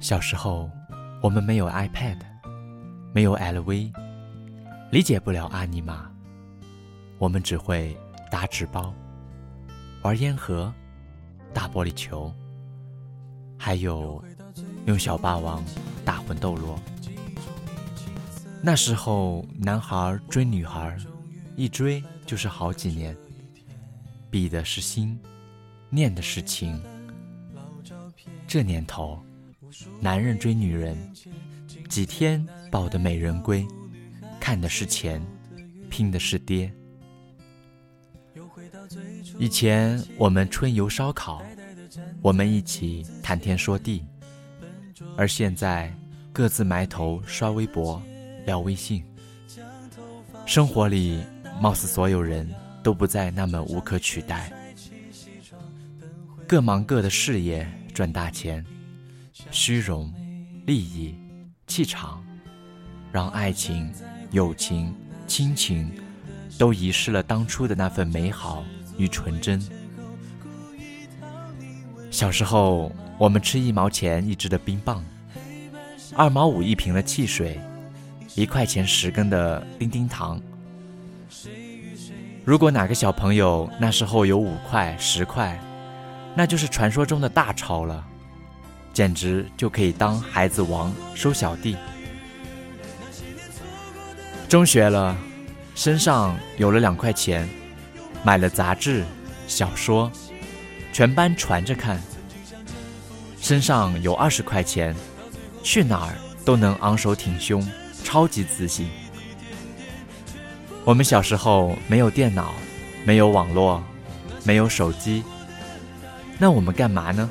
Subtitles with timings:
[0.00, 0.70] 小时候，
[1.20, 2.18] 我们没有 iPad，
[3.12, 3.92] 没有 LV，
[4.92, 6.08] 理解不了阿尼玛。
[7.18, 7.96] 我们只会
[8.30, 8.94] 打纸包、
[10.02, 10.72] 玩烟盒、
[11.52, 12.32] 打玻璃球，
[13.58, 14.22] 还有
[14.86, 15.64] 用小霸王
[16.04, 16.78] 打魂斗罗。
[18.62, 20.96] 那时候，男孩追女孩，
[21.56, 23.16] 一追就是好几年，
[24.30, 25.18] 比的是心，
[25.90, 26.80] 念的是情。
[28.46, 29.20] 这年头。
[30.00, 30.96] 男人追女人，
[31.88, 33.66] 几天抱得美人归，
[34.40, 35.24] 看的是钱，
[35.90, 36.72] 拼的是爹。
[39.38, 41.42] 以前我们春游烧烤，
[42.22, 44.04] 我们一起谈天说地，
[45.16, 45.92] 而现在
[46.32, 48.02] 各自埋头刷微博、
[48.46, 49.04] 聊微信。
[50.46, 51.22] 生活里
[51.60, 52.48] 貌似所有人
[52.82, 54.50] 都不再那么无可取代，
[56.46, 58.64] 各忙各的事业，赚大钱。
[59.50, 60.12] 虚荣、
[60.66, 61.14] 利益、
[61.66, 62.22] 气场，
[63.10, 63.90] 让爱情、
[64.30, 64.94] 友情、
[65.26, 65.90] 亲情
[66.58, 68.62] 都遗失了当初的那份美好
[68.98, 69.60] 与纯真。
[72.10, 75.02] 小时候，我们吃一毛钱一支的冰棒，
[76.14, 77.58] 二毛五一瓶的汽水，
[78.34, 80.40] 一块钱十根的叮叮糖。
[82.44, 85.58] 如果哪个小朋友那时候有五块、十块，
[86.34, 88.06] 那就是传说中的大钞了。
[88.98, 91.76] 简直就可以当孩子王收小弟。
[94.48, 95.16] 中学了，
[95.76, 97.48] 身上有了两块钱，
[98.24, 99.04] 买了杂志、
[99.46, 100.10] 小说，
[100.92, 102.02] 全班传着看。
[103.40, 104.92] 身上有二十块钱，
[105.62, 107.64] 去哪儿都能昂首挺胸，
[108.02, 108.88] 超级自信。
[110.84, 112.52] 我们小时候没有电脑，
[113.04, 113.80] 没有网络，
[114.42, 115.22] 没有手机，
[116.36, 117.30] 那我们干嘛呢？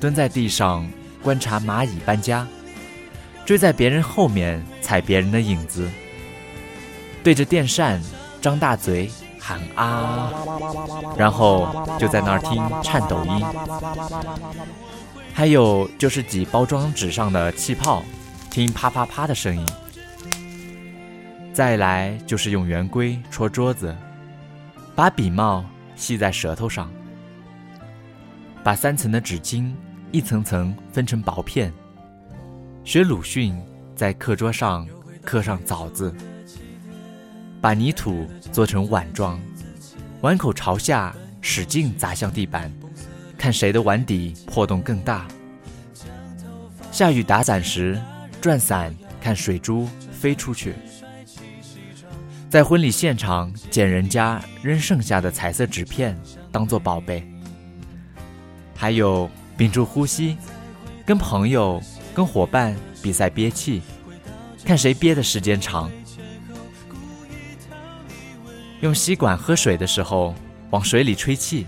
[0.00, 0.88] 蹲在地上
[1.22, 2.46] 观察蚂蚁搬家，
[3.44, 5.88] 追在别人后面踩别人的影子，
[7.22, 8.00] 对着电扇
[8.40, 10.32] 张大嘴喊啊，
[11.16, 13.44] 然后就在那儿听颤抖音。
[15.32, 18.02] 还有就是挤包装纸上的气泡，
[18.50, 19.66] 听啪啪啪的声音。
[21.52, 23.94] 再来就是用圆规戳桌子，
[24.94, 25.64] 把笔帽
[25.94, 26.90] 系在舌头上，
[28.66, 29.72] 把三层的纸巾。
[30.10, 31.72] 一层层分成薄片，
[32.82, 33.56] 学鲁迅
[33.94, 34.88] 在课桌上
[35.22, 36.12] 刻上枣字，
[37.60, 39.38] 把泥土做成碗状，
[40.20, 42.72] 碗口朝下，使劲砸向地板，
[43.38, 45.28] 看谁的碗底破洞更大。
[46.90, 48.00] 下雨打伞时，
[48.40, 50.74] 转伞看水珠飞出去。
[52.48, 56.18] 在婚礼现场捡人家扔剩下的彩色纸片，
[56.50, 57.28] 当做宝贝。
[58.76, 59.30] 还有。
[59.58, 60.36] 屏住呼吸，
[61.06, 61.82] 跟朋友、
[62.14, 63.80] 跟伙伴比赛憋气，
[64.66, 65.90] 看谁憋的时间长。
[68.82, 70.34] 用吸管喝水的时候，
[70.68, 71.64] 往水里吹气，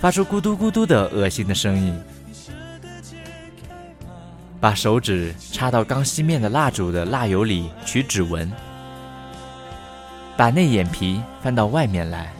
[0.00, 1.96] 发出咕嘟咕嘟的恶心的声音。
[4.60, 8.50] 把手指插到刚熄灭的蜡烛的蜡油里取指纹，
[10.36, 12.32] 把内眼皮翻到外面来。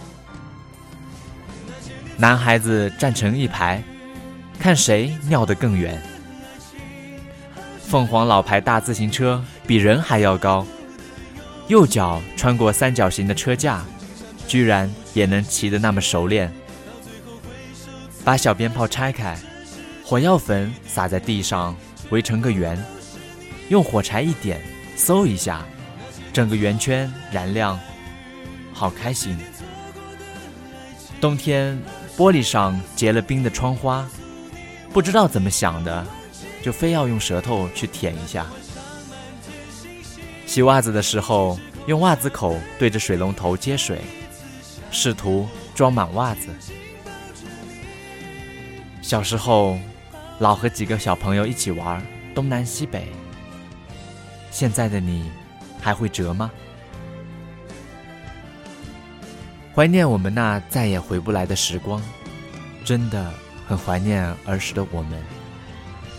[2.24, 3.82] 男孩子站成一排。
[4.58, 6.02] 看谁尿得更远。
[7.82, 10.66] 凤凰老牌大自行车比人还要高，
[11.68, 13.84] 右脚穿过三角形的车架，
[14.48, 16.50] 居然也能骑得那么熟练。
[18.24, 19.36] 把小鞭炮拆开，
[20.02, 21.76] 火药粉撒在地上，
[22.08, 22.82] 围成个圆，
[23.68, 24.62] 用火柴一点，
[24.96, 25.62] 嗖一下，
[26.32, 27.78] 整个圆圈燃亮，
[28.72, 29.36] 好开心。
[31.20, 31.78] 冬天
[32.16, 34.08] 玻璃上结了冰的窗花。
[34.92, 36.06] 不知道怎么想的，
[36.62, 38.47] 就非要用舌头去舔一下。
[40.47, 44.00] 洗袜子的时候，用袜子口对着水龙头接水，
[44.91, 46.48] 试图装满袜子。
[49.02, 49.76] 小时候，
[50.38, 52.00] 老和几个小朋友一起玩
[52.34, 53.08] 东南西北。
[54.50, 55.28] 现在的你，
[55.81, 56.50] 还会折吗？
[59.75, 62.03] 怀念我们那再也回不来的时光，
[62.85, 63.32] 真的。
[63.67, 65.19] 很怀念儿时的我们，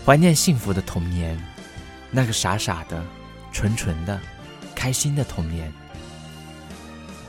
[0.04, 1.40] 怀念幸福的童年，
[2.10, 3.00] 那个傻傻的、
[3.52, 4.20] 纯纯的、
[4.74, 5.72] 开心的童年。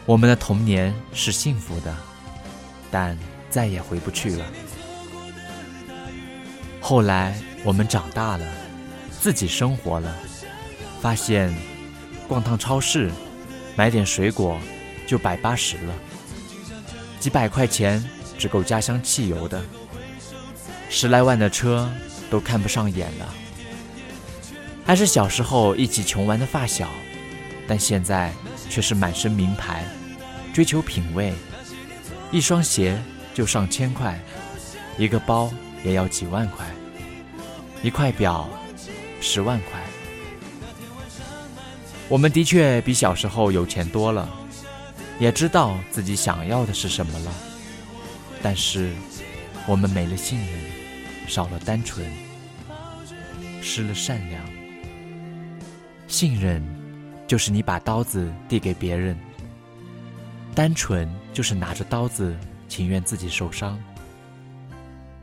[0.08, 1.96] 我们的童年是幸福的，
[2.90, 3.16] 但
[3.48, 4.46] 再也回不去了。
[6.82, 8.48] 后来我们长大了，
[9.22, 10.16] 自己生活了，
[11.00, 11.54] 发现
[12.28, 13.12] 逛趟超市，
[13.76, 14.60] 买点水果
[15.06, 15.94] 就百八十了，
[17.19, 18.04] 几百块钱
[18.38, 19.62] 只够家乡汽油的。
[20.90, 21.90] 十来万的车，
[22.30, 23.34] 都看不上眼了。
[24.86, 26.90] 还是小时候一起穷玩的发小，
[27.68, 28.31] 但现在
[28.69, 29.84] 却是满身名牌，
[30.54, 31.34] 追求品味，
[32.31, 32.98] 一双鞋
[33.34, 34.18] 就上千块，
[34.98, 35.52] 一个包
[35.84, 36.66] 也要几万块，
[37.84, 38.50] 一块表
[39.19, 39.81] 十万块。
[42.08, 44.30] 我们的确比小时候有钱多了，
[45.19, 47.31] 也知道自己想要的是什么了，
[48.42, 48.94] 但是
[49.68, 50.48] 我们没了信任，
[51.28, 52.06] 少了单纯，
[53.62, 54.44] 失了善良。
[56.08, 56.64] 信任
[57.28, 59.18] 就是你把刀子递给别人，
[60.56, 62.38] 单纯就是拿着刀子
[62.68, 63.78] 情愿自己受伤，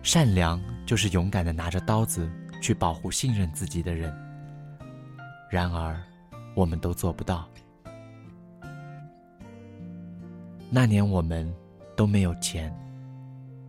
[0.02, 2.31] 善良就是勇敢的拿着刀子
[2.61, 4.14] 去保护信任自己的人。
[5.50, 5.99] 然而。
[6.56, 7.49] 我们都做不到。
[10.70, 11.52] 那年我们
[11.96, 12.75] 都没有钱，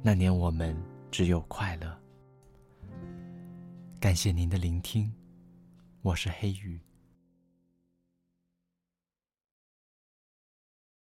[0.01, 0.75] 那年我们
[1.12, 1.95] 只有快乐。
[4.00, 5.12] 感谢您的聆听，
[6.01, 6.80] 我是黑羽。